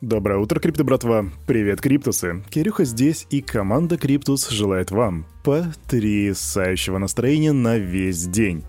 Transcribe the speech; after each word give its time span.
Доброе 0.00 0.38
утро, 0.38 0.60
крипто 0.60 0.82
братва! 0.82 1.26
Привет, 1.46 1.82
криптусы! 1.82 2.42
Кирюха 2.48 2.84
здесь, 2.84 3.26
и 3.28 3.42
команда 3.42 3.98
Криптус 3.98 4.48
желает 4.48 4.90
вам 4.90 5.26
потрясающего 5.44 6.96
настроения 6.96 7.52
на 7.52 7.76
весь 7.76 8.26
день. 8.26 8.64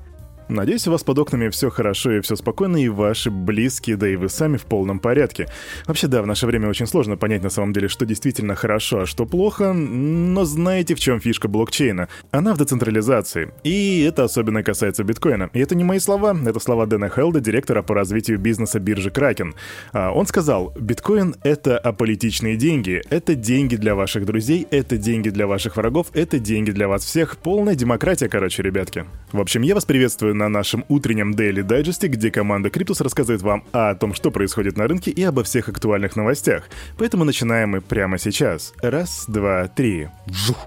Надеюсь, 0.52 0.86
у 0.86 0.92
вас 0.92 1.02
под 1.02 1.18
окнами 1.18 1.48
все 1.48 1.70
хорошо 1.70 2.12
и 2.12 2.20
все 2.20 2.36
спокойно, 2.36 2.76
и 2.76 2.90
ваши 2.90 3.32
близкие, 3.32 3.96
да 3.96 4.10
и 4.10 4.18
вы 4.18 4.28
сами 4.28 4.58
в 4.58 4.64
полном 4.64 5.00
порядке. 5.00 5.48
Вообще, 5.88 6.08
да, 6.08 6.22
в 6.22 6.28
наше 6.28 6.46
время 6.46 6.68
очень 6.68 6.88
сложно 6.88 7.16
понять 7.16 7.42
на 7.42 7.50
самом 7.50 7.72
деле, 7.72 7.88
что 7.88 8.06
действительно 8.06 8.56
хорошо, 8.56 9.02
а 9.02 9.06
что 9.06 9.26
плохо, 9.26 9.72
но 9.72 10.44
знаете, 10.44 10.94
в 10.94 11.00
чем 11.00 11.22
фишка 11.22 11.48
блокчейна? 11.48 12.10
Она 12.32 12.54
в 12.54 12.58
децентрализации. 12.58 13.54
И 13.64 14.02
это 14.02 14.26
особенно 14.26 14.62
касается 14.62 15.06
биткоина. 15.06 15.50
И 15.54 15.60
это 15.60 15.74
не 15.74 15.86
мои 15.86 16.00
слова, 16.00 16.38
это 16.46 16.60
слова 16.60 16.86
Дэна 16.86 17.08
Хелда, 17.08 17.40
директора 17.40 17.82
по 17.82 17.96
развитию 17.96 18.38
бизнеса 18.38 18.82
биржи 18.82 19.10
Кракен. 19.10 19.56
А, 19.94 20.12
он 20.12 20.28
сказал, 20.28 20.74
биткоин— 20.78 21.36
это 21.44 21.78
аполитичные 21.78 22.58
деньги, 22.58 23.02
это 23.10 23.36
деньги 23.36 23.78
для 23.78 23.96
ваших 23.96 24.26
друзей, 24.26 24.68
это 24.70 24.98
деньги 24.98 25.30
для 25.30 25.48
ваших 25.48 25.78
врагов, 25.78 26.08
это 26.14 26.40
деньги 26.40 26.72
для 26.72 26.90
вас 26.90 27.06
всех. 27.06 27.38
Полная 27.38 27.76
демократия, 27.76 28.28
короче, 28.28 28.62
ребятки. 28.64 29.06
В 29.32 29.40
общем, 29.40 29.62
я 29.62 29.76
вас 29.76 29.86
приветствую 29.86 30.36
на 30.36 30.50
нашем 30.50 30.84
утреннем 30.90 31.32
Daily 31.32 31.66
Digest, 31.66 32.06
где 32.08 32.32
команда 32.32 32.70
Криптус 32.70 33.00
рассказывает 33.00 33.42
вам 33.42 33.64
о 33.72 33.96
том, 33.96 34.14
что 34.14 34.30
происходит 34.30 34.78
на 34.78 34.88
рынке 34.88 35.10
и 35.12 35.24
обо 35.24 35.44
всех 35.44 35.70
актуальных 35.70 36.16
новостях. 36.18 36.70
Поэтому 36.98 37.24
начинаем 37.24 37.70
мы 37.70 37.82
прямо 37.82 38.18
сейчас. 38.18 38.74
Раз, 38.82 39.26
два, 39.28 39.68
три. 39.70 40.10
Вжух. 40.26 40.58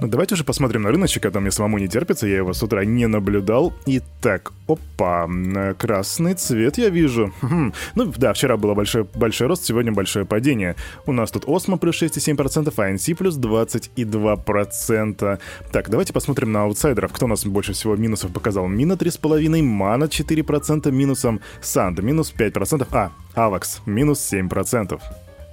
Давайте 0.00 0.34
уже 0.34 0.44
посмотрим 0.44 0.82
на 0.82 0.90
рыночек, 0.90 1.26
а 1.26 1.30
то 1.30 1.40
мне 1.40 1.50
самому 1.50 1.78
не 1.78 1.88
терпится, 1.88 2.26
я 2.26 2.36
его 2.36 2.52
с 2.52 2.62
утра 2.62 2.84
не 2.84 3.08
наблюдал. 3.08 3.72
Итак, 3.86 4.52
опа, 4.68 5.28
красный 5.76 6.34
цвет 6.34 6.78
я 6.78 6.88
вижу. 6.88 7.32
Хм. 7.42 7.72
Ну 7.96 8.12
да, 8.16 8.32
вчера 8.32 8.56
было 8.56 8.74
большой, 8.74 9.04
большой 9.14 9.48
рост, 9.48 9.64
сегодня 9.64 9.90
большое 9.90 10.24
падение. 10.24 10.76
У 11.06 11.12
нас 11.12 11.32
тут 11.32 11.48
Осмо 11.48 11.78
плюс 11.78 12.00
6,7%, 12.00 12.72
а 12.76 12.90
NC 12.92 13.16
плюс 13.16 13.36
22%. 13.38 15.38
Так, 15.72 15.90
давайте 15.90 16.12
посмотрим 16.12 16.52
на 16.52 16.62
аутсайдеров. 16.62 17.12
Кто 17.12 17.26
у 17.26 17.28
нас 17.28 17.44
больше 17.44 17.72
всего 17.72 17.96
минусов 17.96 18.32
показал? 18.32 18.68
Мина 18.68 18.92
3,5%, 18.92 19.62
Мана 19.62 20.04
4% 20.04 20.92
минусом, 20.92 21.40
Санд 21.60 22.00
минус 22.00 22.32
5%, 22.36 22.86
а, 22.92 23.10
Авакс 23.34 23.80
минус 23.84 24.20
7%. 24.20 25.00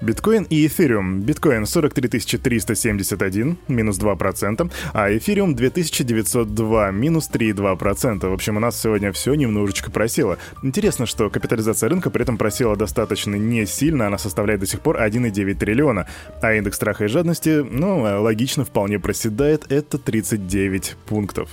Биткоин 0.01 0.43
и 0.49 0.67
эфириум. 0.67 1.21
Биткоин 1.21 1.65
43 1.65 2.37
371, 2.37 3.57
минус 3.67 3.97
2%, 3.97 4.71
а 4.93 5.17
эфириум 5.17 5.55
2902, 5.55 6.91
минус 6.91 7.29
3,2%. 7.31 8.29
В 8.29 8.33
общем, 8.33 8.57
у 8.57 8.59
нас 8.59 8.79
сегодня 8.79 9.11
все 9.13 9.33
немножечко 9.33 9.89
просело. 9.91 10.37
Интересно, 10.63 11.05
что 11.05 11.29
капитализация 11.29 11.89
рынка 11.89 12.09
при 12.09 12.23
этом 12.23 12.37
просела 12.37 12.75
достаточно 12.75 13.35
не 13.35 13.65
сильно, 13.65 14.07
она 14.07 14.17
составляет 14.17 14.59
до 14.59 14.67
сих 14.67 14.81
пор 14.81 14.97
1,9 15.01 15.55
триллиона, 15.55 16.07
а 16.41 16.53
индекс 16.53 16.75
страха 16.75 17.05
и 17.05 17.07
жадности, 17.07 17.65
ну, 17.67 18.21
логично, 18.21 18.65
вполне 18.65 18.99
проседает, 18.99 19.71
это 19.71 19.97
39 19.97 20.95
пунктов. 21.05 21.49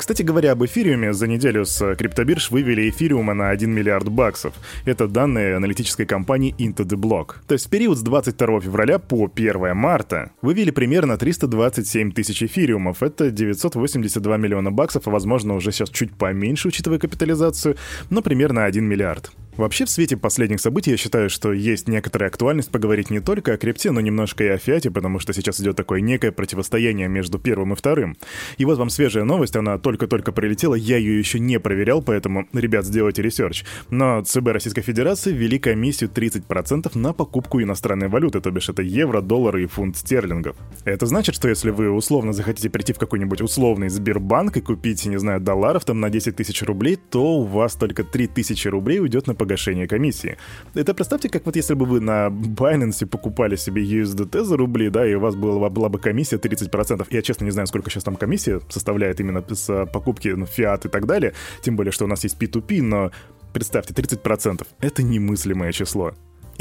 Кстати 0.00 0.22
говоря, 0.22 0.52
об 0.52 0.64
эфириуме 0.64 1.12
за 1.12 1.26
неделю 1.26 1.66
с 1.66 1.94
криптобирж 1.94 2.50
вывели 2.50 2.88
эфириума 2.88 3.34
на 3.34 3.50
1 3.50 3.70
миллиард 3.70 4.08
баксов. 4.08 4.54
Это 4.86 5.06
данные 5.06 5.56
аналитической 5.56 6.06
компании 6.06 6.54
Into 6.58 6.86
the 6.86 6.96
Block. 6.96 7.34
То 7.46 7.52
есть 7.52 7.66
в 7.66 7.68
период 7.68 7.98
с 7.98 8.00
22 8.00 8.62
февраля 8.62 8.98
по 8.98 9.30
1 9.30 9.76
марта 9.76 10.30
вывели 10.40 10.70
примерно 10.70 11.18
327 11.18 12.12
тысяч 12.12 12.42
эфириумов. 12.42 13.02
Это 13.02 13.30
982 13.30 14.38
миллиона 14.38 14.72
баксов, 14.72 15.06
а 15.06 15.10
возможно 15.10 15.54
уже 15.54 15.70
сейчас 15.70 15.90
чуть 15.90 16.14
поменьше, 16.14 16.68
учитывая 16.68 16.98
капитализацию, 16.98 17.76
но 18.08 18.22
примерно 18.22 18.64
1 18.64 18.82
миллиард. 18.82 19.30
Вообще, 19.60 19.84
в 19.84 19.90
свете 19.90 20.16
последних 20.16 20.58
событий 20.58 20.92
я 20.92 20.96
считаю, 20.96 21.28
что 21.28 21.52
есть 21.52 21.86
некоторая 21.86 22.30
актуальность 22.30 22.70
поговорить 22.70 23.10
не 23.10 23.20
только 23.20 23.52
о 23.52 23.56
крипте, 23.58 23.90
но 23.90 24.00
немножко 24.00 24.42
и 24.42 24.46
о 24.48 24.56
фиате, 24.56 24.90
потому 24.90 25.18
что 25.18 25.34
сейчас 25.34 25.60
идет 25.60 25.76
такое 25.76 26.00
некое 26.00 26.32
противостояние 26.32 27.08
между 27.08 27.38
первым 27.38 27.74
и 27.74 27.76
вторым. 27.76 28.16
И 28.56 28.64
вот 28.64 28.78
вам 28.78 28.88
свежая 28.88 29.24
новость, 29.24 29.56
она 29.56 29.76
только-только 29.76 30.32
прилетела, 30.32 30.74
я 30.74 30.96
ее 30.96 31.18
еще 31.18 31.38
не 31.38 31.60
проверял, 31.60 32.00
поэтому, 32.00 32.48
ребят, 32.54 32.86
сделайте 32.86 33.20
research. 33.20 33.64
Но 33.90 34.22
ЦБ 34.24 34.46
Российской 34.46 34.80
Федерации 34.80 35.30
ввели 35.30 35.58
комиссию 35.58 36.08
30% 36.08 36.96
на 36.96 37.12
покупку 37.12 37.60
иностранной 37.60 38.08
валюты, 38.08 38.40
то 38.40 38.50
бишь 38.50 38.70
это 38.70 38.80
евро, 38.80 39.20
доллары 39.20 39.64
и 39.64 39.66
фунт 39.66 39.98
стерлингов. 39.98 40.56
Это 40.86 41.04
значит, 41.04 41.34
что 41.34 41.50
если 41.50 41.68
вы 41.68 41.90
условно 41.90 42.32
захотите 42.32 42.70
прийти 42.70 42.94
в 42.94 42.98
какой-нибудь 42.98 43.42
условный 43.42 43.90
Сбербанк 43.90 44.56
и 44.56 44.62
купить, 44.62 45.04
не 45.04 45.18
знаю, 45.18 45.38
долларов 45.38 45.84
там 45.84 46.00
на 46.00 46.08
10 46.08 46.34
тысяч 46.34 46.62
рублей, 46.62 46.96
то 46.96 47.40
у 47.40 47.44
вас 47.44 47.74
только 47.74 48.04
3 48.04 48.28
тысячи 48.28 48.66
рублей 48.66 49.00
уйдет 49.00 49.26
на 49.26 49.34
погашение 49.34 49.49
погашения 49.50 49.88
комиссии. 49.88 50.36
Это 50.74 50.94
представьте, 50.94 51.28
как 51.28 51.46
вот 51.46 51.56
если 51.56 51.74
бы 51.74 51.86
вы 51.86 52.00
на 52.00 52.28
Binance 52.28 53.06
покупали 53.06 53.56
себе 53.56 53.82
USDT 53.82 54.44
за 54.44 54.56
рубли, 54.56 54.90
да, 54.90 55.06
и 55.06 55.14
у 55.14 55.20
вас 55.20 55.34
была, 55.34 55.68
была 55.68 55.88
бы 55.88 55.98
комиссия 55.98 56.36
30%. 56.36 57.06
Я, 57.10 57.22
честно, 57.22 57.44
не 57.44 57.50
знаю, 57.50 57.66
сколько 57.66 57.90
сейчас 57.90 58.04
там 58.04 58.16
комиссия 58.16 58.60
составляет 58.68 59.20
именно 59.20 59.42
с 59.48 59.86
покупки 59.86 60.28
ну, 60.28 60.46
фиат 60.46 60.86
и 60.86 60.88
так 60.88 61.06
далее, 61.06 61.32
тем 61.62 61.76
более, 61.76 61.90
что 61.92 62.04
у 62.04 62.08
нас 62.08 62.24
есть 62.24 62.36
P2P, 62.40 62.82
но 62.82 63.10
представьте, 63.52 63.92
30%. 63.94 64.66
Это 64.80 65.02
немыслимое 65.02 65.72
число. 65.72 66.12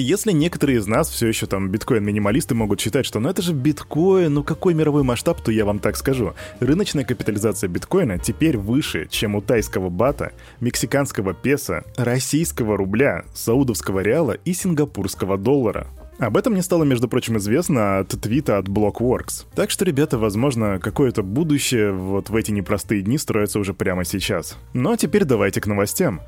Если 0.02 0.32
некоторые 0.32 0.80
из 0.80 0.88
нас 0.88 1.10
все 1.10 1.28
еще 1.28 1.46
там 1.46 1.70
биткоин-минималисты 1.70 2.56
могут 2.56 2.80
считать, 2.80 3.06
что 3.06 3.20
ну 3.20 3.28
это 3.28 3.42
же 3.42 3.54
биткоин, 3.54 4.34
ну 4.34 4.44
какой 4.46 4.74
мировой 4.74 5.04
масштаб, 5.04 5.42
то 5.42 5.52
я 5.52 5.66
вам 5.66 5.80
так 5.80 5.98
скажу. 5.98 6.36
Рыночная 6.62 7.04
капитализация 7.04 7.68
биткоина 7.68 8.18
теперь 8.18 8.58
выше, 8.58 9.10
чем 9.10 9.36
у 9.36 9.42
тайского 9.42 9.90
бата, 9.90 10.32
мексиканского 10.62 11.34
песо, 11.34 11.84
российского 11.98 12.78
рубля, 12.78 13.26
саудовского 13.34 14.00
реала 14.00 14.38
и 14.46 14.54
сингапурского 14.54 15.38
доллара. 15.38 15.88
Об 16.20 16.36
этом 16.36 16.52
мне 16.52 16.62
стало, 16.62 16.84
между 16.84 17.08
прочим, 17.08 17.38
известно 17.38 18.00
от 18.00 18.10
твита 18.10 18.58
от 18.58 18.68
Blockworks. 18.68 19.46
Так 19.56 19.70
что, 19.70 19.86
ребята, 19.86 20.18
возможно, 20.18 20.78
какое-то 20.78 21.24
будущее 21.24 21.94
вот 21.94 22.30
в 22.30 22.36
эти 22.36 22.52
непростые 22.52 23.02
дни 23.02 23.18
строится 23.18 23.58
уже 23.58 23.74
прямо 23.74 24.04
сейчас. 24.04 24.58
Ну 24.74 24.92
а 24.92 24.98
теперь 24.98 25.24
давайте 25.24 25.62
к 25.62 25.68
новостям. 25.68 26.20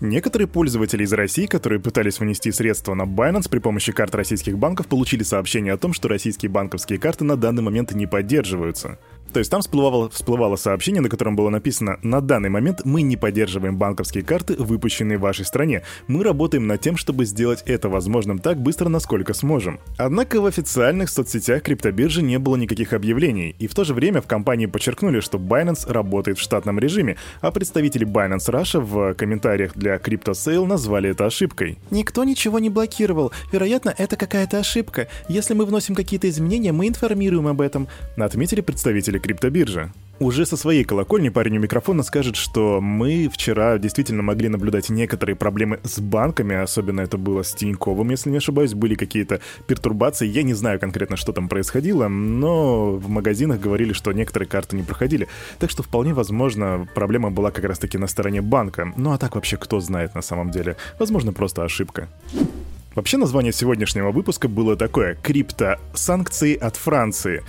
Некоторые 0.00 0.48
пользователи 0.48 1.04
из 1.04 1.12
России, 1.12 1.46
которые 1.46 1.80
пытались 1.80 2.18
внести 2.18 2.50
средства 2.52 2.94
на 2.94 3.02
Binance 3.02 3.48
при 3.48 3.58
помощи 3.60 3.92
карт 3.92 4.14
российских 4.14 4.58
банков, 4.58 4.86
получили 4.86 5.22
сообщение 5.22 5.72
о 5.72 5.78
том, 5.78 5.92
что 5.92 6.08
российские 6.08 6.50
банковские 6.50 6.98
карты 6.98 7.24
на 7.24 7.36
данный 7.36 7.62
момент 7.62 7.92
не 7.92 8.06
поддерживаются. 8.06 8.98
То 9.34 9.40
есть 9.40 9.50
там 9.50 9.62
всплывало, 9.62 10.08
всплывало 10.10 10.54
сообщение, 10.54 11.02
на 11.02 11.08
котором 11.08 11.34
было 11.34 11.50
написано 11.50 11.98
«На 12.04 12.20
данный 12.20 12.50
момент 12.50 12.82
мы 12.84 13.02
не 13.02 13.16
поддерживаем 13.16 13.76
банковские 13.76 14.22
карты, 14.22 14.54
выпущенные 14.56 15.18
в 15.18 15.22
вашей 15.22 15.44
стране. 15.44 15.82
Мы 16.06 16.22
работаем 16.22 16.68
над 16.68 16.80
тем, 16.80 16.96
чтобы 16.96 17.24
сделать 17.24 17.64
это 17.66 17.88
возможным 17.88 18.38
так 18.38 18.62
быстро, 18.62 18.88
насколько 18.88 19.34
сможем». 19.34 19.80
Однако 19.98 20.40
в 20.40 20.46
официальных 20.46 21.10
соцсетях 21.10 21.62
криптобиржи 21.62 22.22
не 22.22 22.38
было 22.38 22.54
никаких 22.54 22.92
объявлений, 22.92 23.56
и 23.58 23.66
в 23.66 23.74
то 23.74 23.82
же 23.82 23.92
время 23.92 24.22
в 24.22 24.28
компании 24.28 24.66
подчеркнули, 24.66 25.18
что 25.18 25.38
Binance 25.38 25.92
работает 25.92 26.38
в 26.38 26.40
штатном 26.40 26.78
режиме, 26.78 27.16
а 27.40 27.50
представители 27.50 28.06
Binance 28.06 28.52
Russia 28.52 28.78
в 28.78 29.14
комментариях 29.14 29.72
для 29.74 29.96
CryptoSale 29.96 30.64
назвали 30.64 31.10
это 31.10 31.26
ошибкой. 31.26 31.78
Никто 31.90 32.22
ничего 32.22 32.60
не 32.60 32.70
блокировал. 32.70 33.32
Вероятно, 33.50 33.92
это 33.98 34.14
какая-то 34.14 34.58
ошибка. 34.58 35.08
Если 35.28 35.54
мы 35.54 35.66
вносим 35.66 35.96
какие-то 35.96 36.28
изменения, 36.28 36.70
мы 36.70 36.86
информируем 36.86 37.48
об 37.48 37.60
этом. 37.60 37.88
Отметили 38.16 38.60
представители 38.60 39.23
криптобиржи. 39.24 39.90
Уже 40.20 40.44
со 40.44 40.56
своей 40.58 40.84
колокольни 40.84 41.30
парень 41.30 41.56
у 41.56 41.60
микрофона 41.60 42.02
скажет, 42.02 42.36
что 42.36 42.80
мы 42.82 43.30
вчера 43.32 43.78
действительно 43.78 44.22
могли 44.22 44.50
наблюдать 44.50 44.90
некоторые 44.90 45.34
проблемы 45.34 45.80
с 45.82 45.98
банками, 45.98 46.54
особенно 46.54 47.00
это 47.00 47.16
было 47.16 47.42
с 47.42 47.54
Тиньковым, 47.54 48.10
если 48.10 48.28
не 48.28 48.36
ошибаюсь, 48.36 48.74
были 48.74 48.96
какие-то 48.96 49.40
пертурбации, 49.66 50.28
я 50.28 50.42
не 50.42 50.52
знаю 50.52 50.78
конкретно, 50.78 51.16
что 51.16 51.32
там 51.32 51.48
происходило, 51.48 52.06
но 52.08 52.92
в 52.92 53.08
магазинах 53.08 53.60
говорили, 53.60 53.94
что 53.94 54.12
некоторые 54.12 54.46
карты 54.46 54.76
не 54.76 54.82
проходили, 54.82 55.26
так 55.58 55.70
что 55.70 55.82
вполне 55.82 56.12
возможно 56.12 56.86
проблема 56.94 57.30
была 57.30 57.50
как 57.50 57.64
раз-таки 57.64 57.96
на 57.96 58.06
стороне 58.06 58.42
банка, 58.42 58.92
ну 58.96 59.12
а 59.12 59.18
так 59.18 59.34
вообще 59.34 59.56
кто 59.56 59.80
знает 59.80 60.14
на 60.14 60.22
самом 60.22 60.50
деле, 60.50 60.76
возможно 60.98 61.32
просто 61.32 61.64
ошибка. 61.64 62.08
Вообще 62.94 63.16
название 63.16 63.52
сегодняшнего 63.52 64.12
выпуска 64.12 64.46
было 64.46 64.76
такое 64.76 65.16
«Крипто. 65.16 65.78
Санкции 65.94 66.56
от 66.56 66.76
Франции». 66.76 67.42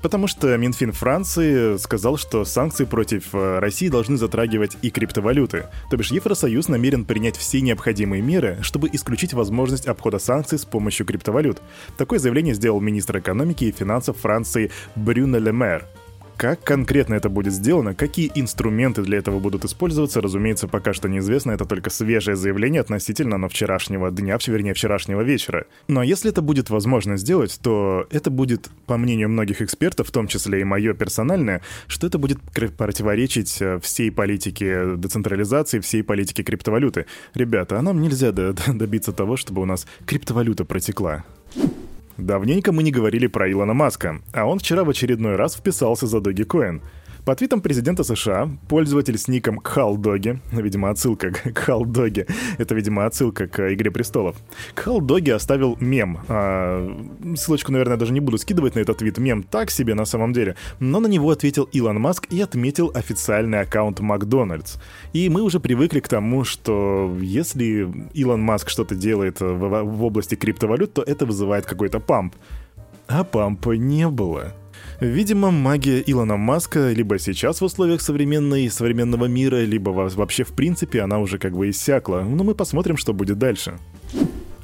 Потому 0.00 0.26
что 0.26 0.56
Минфин 0.56 0.92
Франции 0.92 1.76
сказал, 1.76 2.16
что 2.16 2.44
санкции 2.44 2.84
против 2.84 3.34
э, 3.34 3.58
России 3.60 3.88
должны 3.88 4.16
затрагивать 4.16 4.76
и 4.82 4.90
криптовалюты. 4.90 5.66
То 5.90 5.96
бишь 5.96 6.10
Евросоюз 6.10 6.68
намерен 6.68 7.04
принять 7.04 7.36
все 7.36 7.60
необходимые 7.60 8.20
меры, 8.20 8.58
чтобы 8.62 8.88
исключить 8.92 9.32
возможность 9.32 9.86
обхода 9.86 10.18
санкций 10.18 10.58
с 10.58 10.64
помощью 10.64 11.06
криптовалют. 11.06 11.62
Такое 11.96 12.18
заявление 12.18 12.54
сделал 12.54 12.80
министр 12.80 13.18
экономики 13.18 13.64
и 13.64 13.72
финансов 13.72 14.18
Франции 14.18 14.72
Брюно 14.96 15.36
Лемер. 15.36 15.86
Как 16.42 16.60
конкретно 16.64 17.14
это 17.14 17.28
будет 17.28 17.52
сделано, 17.52 17.94
какие 17.94 18.32
инструменты 18.34 19.02
для 19.02 19.18
этого 19.18 19.38
будут 19.38 19.64
использоваться, 19.64 20.20
разумеется, 20.20 20.66
пока 20.66 20.92
что 20.92 21.08
неизвестно. 21.08 21.52
Это 21.52 21.66
только 21.66 21.88
свежее 21.88 22.34
заявление 22.34 22.80
относительно 22.80 23.38
но 23.38 23.48
вчерашнего 23.48 24.10
дня, 24.10 24.38
вернее, 24.44 24.74
вчерашнего 24.74 25.20
вечера. 25.20 25.66
Но 25.86 26.02
если 26.02 26.32
это 26.32 26.42
будет 26.42 26.68
возможно 26.68 27.16
сделать, 27.16 27.60
то 27.62 28.08
это 28.10 28.32
будет, 28.32 28.70
по 28.86 28.96
мнению 28.96 29.28
многих 29.28 29.62
экспертов, 29.62 30.08
в 30.08 30.10
том 30.10 30.26
числе 30.26 30.62
и 30.62 30.64
мое 30.64 30.94
персональное, 30.94 31.62
что 31.86 32.08
это 32.08 32.18
будет 32.18 32.40
противоречить 32.76 33.62
э, 33.62 33.78
всей 33.78 34.10
политике 34.10 34.96
децентрализации, 34.96 35.78
всей 35.78 36.02
политике 36.02 36.42
криптовалюты. 36.42 37.06
Ребята, 37.34 37.78
а 37.78 37.82
нам 37.82 38.02
нельзя 38.02 38.32
добиться 38.66 39.12
того, 39.12 39.36
чтобы 39.36 39.62
у 39.62 39.64
нас 39.64 39.86
криптовалюта 40.06 40.64
протекла. 40.64 41.24
Давненько 42.18 42.72
мы 42.72 42.82
не 42.82 42.90
говорили 42.90 43.26
про 43.26 43.50
Илона 43.50 43.74
Маска, 43.74 44.20
а 44.32 44.44
он 44.46 44.58
вчера 44.58 44.84
в 44.84 44.90
очередной 44.90 45.36
раз 45.36 45.54
вписался 45.54 46.06
за 46.06 46.18
Dogecoin— 46.18 46.80
по 47.24 47.36
твитам 47.36 47.60
президента 47.60 48.02
США, 48.02 48.50
пользователь 48.68 49.16
с 49.16 49.28
ником 49.28 49.58
Кхалдоги, 49.58 50.40
видимо, 50.50 50.90
отсылка 50.90 51.30
к 51.30 51.52
Кхалдоги, 51.54 52.26
это, 52.58 52.74
видимо, 52.74 53.06
отсылка 53.06 53.46
к 53.46 53.72
«Игре 53.72 53.92
престолов», 53.92 54.36
Кхалдоги 54.74 55.30
оставил 55.30 55.76
мем. 55.78 56.18
А, 56.28 56.84
ссылочку, 57.36 57.70
наверное, 57.70 57.96
даже 57.96 58.12
не 58.12 58.18
буду 58.18 58.38
скидывать 58.38 58.74
на 58.74 58.80
этот 58.80 58.98
твит. 58.98 59.18
Мем 59.18 59.44
так 59.44 59.70
себе 59.70 59.94
на 59.94 60.04
самом 60.04 60.32
деле. 60.32 60.56
Но 60.80 60.98
на 60.98 61.06
него 61.06 61.30
ответил 61.30 61.68
Илон 61.72 62.00
Маск 62.00 62.26
и 62.30 62.40
отметил 62.40 62.90
официальный 62.94 63.60
аккаунт 63.60 64.00
Макдональдс. 64.00 64.78
И 65.12 65.28
мы 65.28 65.42
уже 65.42 65.60
привыкли 65.60 66.00
к 66.00 66.08
тому, 66.08 66.44
что 66.44 67.16
если 67.20 67.88
Илон 68.14 68.42
Маск 68.42 68.68
что-то 68.68 68.94
делает 68.94 69.40
в, 69.40 69.82
в 69.82 70.04
области 70.04 70.34
криптовалют, 70.34 70.94
то 70.94 71.02
это 71.02 71.24
вызывает 71.24 71.66
какой-то 71.66 72.00
памп. 72.00 72.34
А 73.06 73.22
пампа 73.22 73.72
не 73.72 74.08
было. 74.08 74.54
Видимо, 75.02 75.50
магия 75.50 76.00
Илона 76.06 76.36
Маска 76.36 76.92
либо 76.92 77.18
сейчас 77.18 77.60
в 77.60 77.64
условиях 77.64 78.00
современной, 78.00 78.70
современного 78.70 79.24
мира, 79.24 79.64
либо 79.64 79.90
вообще 79.90 80.44
в 80.44 80.52
принципе 80.52 81.00
она 81.00 81.18
уже 81.18 81.38
как 81.38 81.56
бы 81.56 81.70
иссякла. 81.70 82.20
Но 82.20 82.44
мы 82.44 82.54
посмотрим, 82.54 82.96
что 82.96 83.12
будет 83.12 83.36
дальше. 83.36 83.78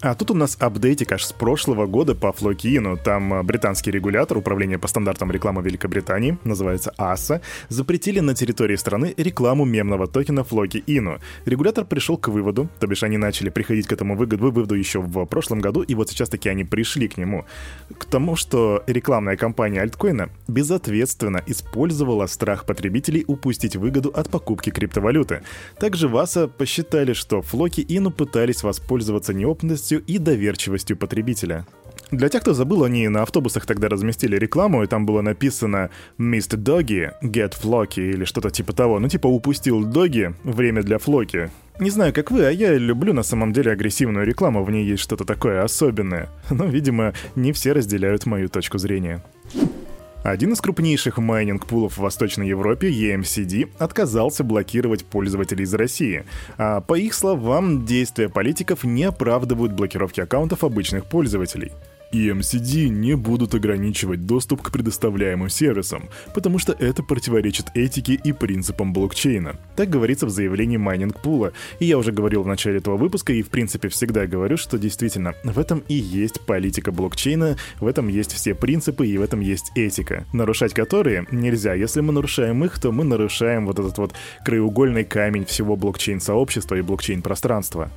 А 0.01 0.15
тут 0.15 0.31
у 0.31 0.35
нас 0.35 0.57
апдейтик 0.61 1.11
аж 1.11 1.25
с 1.25 1.33
прошлого 1.33 1.87
года 1.87 2.15
по 2.15 2.33
Флокину. 2.33 2.97
Там 2.97 3.35
а, 3.35 3.43
британский 3.43 3.91
регулятор 3.91 4.39
Управления 4.39 4.79
по 4.79 4.87
стандартам 4.87 5.33
рекламы 5.33 5.61
Великобритании, 5.61 6.39
называется 6.45 6.95
АСА, 6.97 7.41
запретили 7.69 8.21
на 8.21 8.35
территории 8.35 8.77
страны 8.77 9.13
рекламу 9.17 9.65
мемного 9.65 10.07
токена 10.07 10.45
Флоки 10.45 10.85
Ину. 10.87 11.19
Регулятор 11.47 11.85
пришел 11.85 12.17
к 12.17 12.29
выводу, 12.29 12.69
то 12.79 12.87
бишь 12.87 13.03
они 13.03 13.17
начали 13.17 13.49
приходить 13.49 13.89
к 13.89 13.93
этому 13.93 14.15
выводу 14.15 14.77
еще 14.77 15.01
в 15.01 15.27
прошлом 15.27 15.59
году, 15.59 15.83
и 15.83 15.97
вот 15.97 16.11
сейчас 16.11 16.29
таки 16.29 16.49
они 16.49 16.63
пришли 16.63 17.09
к 17.09 17.17
нему. 17.17 17.45
К 17.99 18.05
тому, 18.05 18.37
что 18.37 18.85
рекламная 18.87 19.37
кампания 19.37 19.81
альткоина 19.81 20.29
безответственно 20.47 21.43
использовала 21.47 22.27
страх 22.27 22.67
потребителей 22.67 23.25
упустить 23.27 23.75
выгоду 23.75 24.11
от 24.11 24.31
покупки 24.31 24.71
криптовалюты. 24.71 25.43
Также 25.81 26.07
ВАСА 26.07 26.47
посчитали, 26.47 27.15
что 27.15 27.43
Флоки 27.43 27.81
Ину 27.81 28.13
пытались 28.13 28.63
воспользоваться 28.63 29.35
неопытностью 29.35 29.88
честностью 29.89 30.03
и 30.07 30.19
доверчивостью 30.19 30.97
потребителя. 30.97 31.67
Для 32.11 32.29
тех, 32.29 32.43
кто 32.43 32.55
забыл, 32.55 32.85
они 32.85 33.09
на 33.09 33.23
автобусах 33.23 33.67
тогда 33.67 33.89
разместили 33.89 34.37
рекламу, 34.37 34.83
и 34.83 34.87
там 34.87 35.05
было 35.05 35.21
написано 35.21 35.91
«Missed 36.19 36.57
Doge, 36.57 37.13
get 37.23 37.55
Floki» 37.63 38.11
или 38.11 38.25
что-то 38.25 38.51
типа 38.51 38.73
того. 38.73 38.99
Ну, 38.99 39.09
типа 39.09 39.27
«Упустил 39.27 39.85
Доги, 39.85 40.35
время 40.45 40.83
для 40.83 40.99
Флоки». 40.99 41.51
Не 41.81 41.91
знаю, 41.91 42.13
как 42.13 42.31
вы, 42.31 42.45
а 42.45 42.51
я 42.51 42.79
люблю 42.79 43.13
на 43.13 43.23
самом 43.23 43.53
деле 43.53 43.73
агрессивную 43.73 44.27
рекламу, 44.27 44.65
в 44.65 44.71
ней 44.71 44.85
есть 44.85 45.03
что-то 45.03 45.25
такое 45.25 45.63
особенное. 45.63 46.29
Но, 46.51 46.65
видимо, 46.65 47.13
не 47.37 47.53
все 47.53 47.73
разделяют 47.73 48.27
мою 48.27 48.49
точку 48.49 48.79
зрения. 48.79 49.23
Один 50.29 50.53
из 50.53 50.61
крупнейших 50.61 51.17
майнинг-пулов 51.17 51.95
в 51.95 52.03
Восточной 52.03 52.49
Европе, 52.49 52.91
EMCD, 52.91 53.71
отказался 53.79 54.45
блокировать 54.45 55.07
пользователей 55.07 55.65
из 55.65 55.73
России. 55.73 56.27
А 56.59 56.83
по 56.83 56.99
их 56.99 57.15
словам, 57.15 57.87
действия 57.87 58.29
политиков 58.29 58.85
не 58.85 59.05
оправдывают 59.05 59.73
блокировки 59.73 60.21
аккаунтов 60.21 60.65
обычных 60.65 61.07
пользователей 61.07 61.73
и 62.13 62.29
MCD 62.29 62.89
не 62.89 63.17
будут 63.17 63.55
ограничивать 63.55 64.27
доступ 64.27 64.63
к 64.63 64.73
предоставляемым 64.73 65.49
сервисам, 65.49 66.09
потому 66.35 66.59
что 66.59 66.73
это 66.73 67.03
противоречит 67.03 67.67
этике 67.75 68.15
и 68.15 68.33
принципам 68.33 68.93
блокчейна. 68.93 69.57
Так 69.77 69.91
говорится 69.91 70.27
в 70.27 70.31
заявлении 70.31 70.77
майнинг 70.77 71.21
пула, 71.21 71.53
и 71.79 71.87
я 71.87 71.99
уже 71.99 72.13
говорил 72.13 72.43
в 72.43 72.47
начале 72.47 72.79
этого 72.79 72.97
выпуска 72.97 73.33
и 73.33 73.43
в 73.43 73.51
принципе 73.51 73.89
всегда 73.89 74.27
говорю, 74.27 74.57
что 74.57 74.79
действительно 74.79 75.35
в 75.45 75.59
этом 75.59 75.83
и 75.89 75.95
есть 75.95 76.41
политика 76.41 76.93
блокчейна, 76.93 77.57
в 77.81 77.87
этом 77.87 78.09
есть 78.09 78.33
все 78.33 78.55
принципы 78.55 79.07
и 79.07 79.19
в 79.19 79.23
этом 79.23 79.41
есть 79.41 79.73
этика, 79.75 80.27
нарушать 80.33 80.75
которые 80.75 81.27
нельзя. 81.31 81.75
Если 81.75 82.01
мы 82.01 82.13
нарушаем 82.13 82.65
их, 82.65 82.79
то 82.79 82.93
мы 82.93 83.05
нарушаем 83.05 83.67
вот 83.67 83.79
этот 83.79 83.99
вот 83.99 84.15
краеугольный 84.45 85.05
камень 85.05 85.45
всего 85.45 85.77
блокчейн-сообщества 85.77 86.77
и 86.77 86.83
блокчейн-пространства. 86.83 87.91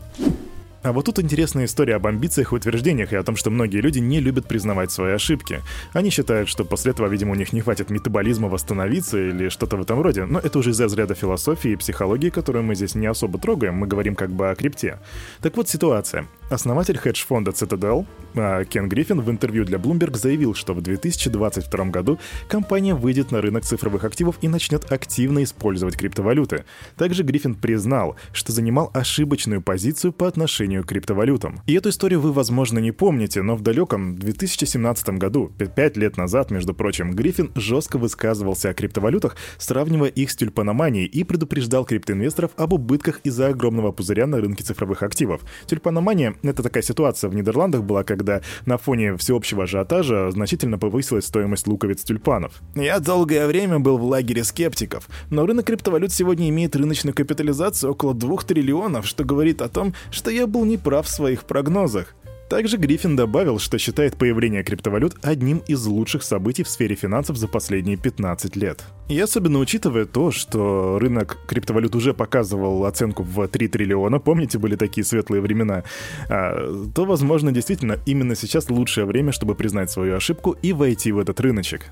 А 0.84 0.94
вот 0.94 1.06
тут 1.06 1.20
интересная 1.20 1.66
история 1.66 1.96
об 1.96 2.08
амбициях 2.08 2.52
и 2.52 2.56
утверждениях 2.56 3.14
и 3.14 3.16
о 3.16 3.24
том, 3.24 3.36
что 3.36 3.52
многие 3.52 3.82
люди 3.82 4.00
не 4.00 4.20
любят 4.20 4.48
признавать 4.48 4.92
свои 4.92 5.14
ошибки. 5.14 5.62
Они 5.94 6.10
считают, 6.10 6.50
что 6.50 6.66
после 6.66 6.92
этого, 6.92 7.08
видимо, 7.08 7.34
у 7.34 7.36
них 7.36 7.54
не 7.54 7.62
хватит 7.62 7.92
метаболизма 7.92 8.50
восстановиться 8.50 9.20
или 9.20 9.50
что-то 9.50 9.78
в 9.78 9.82
этом 9.82 10.02
роде, 10.02 10.26
но 10.26 10.40
это 10.40 10.58
уже 10.58 10.72
из 10.72 10.80
разряда 10.80 11.14
философии 11.14 11.72
и 11.72 11.76
психологии, 11.76 12.30
которую 12.30 12.64
мы 12.64 12.74
здесь 12.74 12.96
не 12.96 13.06
особо 13.06 13.38
трогаем, 13.38 13.76
мы 13.76 13.86
говорим 13.86 14.16
как 14.16 14.32
бы 14.32 14.50
о 14.50 14.56
крипте. 14.56 14.98
Так 15.42 15.56
вот 15.56 15.70
ситуация. 15.70 16.28
Основатель 16.52 16.98
хедж-фонда 16.98 17.52
Citadel 17.52 18.06
а, 18.36 18.66
Кен 18.66 18.90
Гриффин 18.90 19.22
в 19.22 19.32
интервью 19.32 19.64
для 19.64 19.78
Bloomberg 19.78 20.18
заявил, 20.18 20.54
что 20.54 20.74
в 20.74 20.82
2022 20.82 21.86
году 21.86 22.20
компания 22.50 22.94
выйдет 22.94 23.32
на 23.32 23.40
рынок 23.40 23.64
цифровых 23.64 24.04
активов 24.04 24.36
и 24.42 24.50
начнет 24.50 24.92
активно 24.92 25.44
использовать 25.44 25.96
криптовалюты. 25.96 26.66
Также 26.98 27.24
Гриффин 27.24 27.56
признал, 27.56 28.18
что 28.34 28.52
занимал 28.52 28.92
ошибочную 28.94 29.62
позицию 29.62 30.12
по 30.12 30.28
отношению 30.28 30.84
к 30.84 30.88
криптовалютам. 30.88 31.62
И 31.68 31.74
эту 31.74 31.88
историю 31.88 32.20
вы, 32.20 32.34
возможно, 32.34 32.80
не 32.80 32.92
помните, 32.92 33.42
но 33.42 33.56
в 33.56 33.62
далеком 33.62 34.18
2017 34.18 35.10
году, 35.12 35.54
5 35.58 35.96
лет 35.96 36.18
назад, 36.18 36.52
между 36.52 36.74
прочим, 36.74 37.12
Гриффин 37.12 37.52
жестко 37.56 37.98
высказывался 37.98 38.72
о 38.72 38.74
криптовалютах, 38.74 39.38
сравнивая 39.58 40.10
их 40.10 40.30
с 40.30 40.36
тюльпаноманией 40.36 41.06
и 41.06 41.24
предупреждал 41.24 41.86
криптоинвесторов 41.86 42.52
об 42.58 42.74
убытках 42.74 43.22
из-за 43.24 43.48
огромного 43.48 43.94
пузыря 43.94 44.28
на 44.28 44.42
рынке 44.42 44.66
цифровых 44.66 45.02
активов. 45.02 45.44
Тюльпаномания— 45.66 46.36
это 46.50 46.64
такая 46.64 46.84
ситуация 46.84 47.30
в 47.30 47.36
Нидерландах 47.36 47.84
была, 47.84 48.04
когда 48.04 48.42
на 48.66 48.78
фоне 48.78 49.16
всеобщего 49.18 49.64
ажиотажа 49.64 50.32
значительно 50.32 50.78
повысилась 50.78 51.26
стоимость 51.26 51.68
луковиц 51.68 52.04
тюльпанов. 52.04 52.62
Я 52.76 53.00
долгое 53.00 53.48
время 53.48 53.80
был 53.80 53.98
в 53.98 54.04
лагере 54.04 54.44
скептиков, 54.44 55.08
но 55.30 55.46
рынок 55.46 55.66
криптовалют 55.66 56.12
сегодня 56.12 56.50
имеет 56.50 56.76
рыночную 56.76 57.14
капитализацию 57.14 57.92
около 57.92 58.14
2 58.14 58.38
триллионов, 58.44 59.06
что 59.06 59.24
говорит 59.24 59.62
о 59.62 59.70
том, 59.70 59.94
что 60.12 60.32
я 60.32 60.48
был 60.48 60.66
неправ 60.66 61.06
в 61.06 61.10
своих 61.10 61.44
прогнозах. 61.44 62.16
Также 62.52 62.76
Гриффин 62.76 63.16
добавил, 63.16 63.60
что 63.60 63.78
считает 63.78 64.18
появление 64.18 64.62
криптовалют 64.62 65.16
одним 65.22 65.60
из 65.70 65.86
лучших 65.86 66.22
событий 66.22 66.64
в 66.64 66.68
сфере 66.68 66.98
финансов 66.98 67.38
за 67.38 67.48
последние 67.48 67.96
15 67.96 68.58
лет. 68.58 68.84
И 69.08 69.18
особенно 69.18 69.60
учитывая 69.60 70.04
то, 70.04 70.32
что 70.32 71.00
рынок 71.00 71.38
криптовалют 71.48 71.96
уже 71.96 72.14
показывал 72.14 72.86
оценку 72.86 73.24
в 73.24 73.48
3 73.48 73.70
триллиона, 73.70 74.20
помните, 74.20 74.60
были 74.60 74.76
такие 74.76 75.06
светлые 75.06 75.42
времена, 75.42 75.86
а, 76.28 76.90
то, 76.94 77.06
возможно, 77.06 77.54
действительно 77.54 78.00
именно 78.06 78.36
сейчас 78.36 78.70
лучшее 78.70 79.06
время, 79.06 79.32
чтобы 79.32 79.56
признать 79.56 79.90
свою 79.90 80.18
ошибку 80.18 80.58
и 80.62 80.74
войти 80.74 81.14
в 81.14 81.20
этот 81.20 81.40
рыночек. 81.40 81.90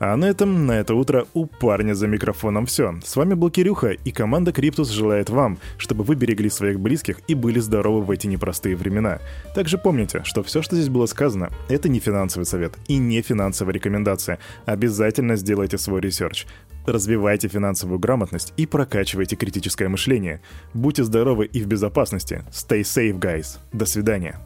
А 0.00 0.16
на 0.16 0.26
этом, 0.26 0.66
на 0.66 0.72
это 0.72 0.94
утро 0.94 1.26
у 1.34 1.46
парня 1.46 1.94
за 1.94 2.06
микрофоном 2.06 2.66
все. 2.66 2.94
С 3.04 3.16
вами 3.16 3.34
был 3.34 3.50
Кирюха, 3.50 3.90
и 3.90 4.10
команда 4.10 4.52
Криптус 4.52 4.90
желает 4.90 5.30
вам, 5.30 5.58
чтобы 5.76 6.04
вы 6.04 6.14
берегли 6.14 6.50
своих 6.50 6.78
близких 6.78 7.20
и 7.26 7.34
были 7.34 7.58
здоровы 7.58 8.02
в 8.02 8.10
эти 8.10 8.26
непростые 8.26 8.76
времена. 8.76 9.18
Также 9.54 9.78
помните, 9.78 10.22
что 10.24 10.42
все, 10.42 10.62
что 10.62 10.76
здесь 10.76 10.88
было 10.88 11.06
сказано, 11.06 11.50
это 11.68 11.88
не 11.88 12.00
финансовый 12.00 12.44
совет 12.44 12.74
и 12.86 12.96
не 12.98 13.22
финансовая 13.22 13.74
рекомендация. 13.74 14.38
Обязательно 14.66 15.36
сделайте 15.36 15.78
свой 15.78 16.00
research. 16.00 16.46
Развивайте 16.86 17.48
финансовую 17.48 17.98
грамотность 17.98 18.54
и 18.56 18.66
прокачивайте 18.66 19.36
критическое 19.36 19.88
мышление. 19.88 20.40
Будьте 20.72 21.04
здоровы 21.04 21.46
и 21.46 21.62
в 21.62 21.66
безопасности. 21.66 22.44
Stay 22.50 22.80
safe, 22.80 23.18
guys. 23.18 23.58
До 23.72 23.84
свидания. 23.84 24.38